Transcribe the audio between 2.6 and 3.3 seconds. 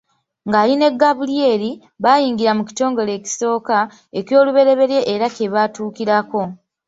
kitongole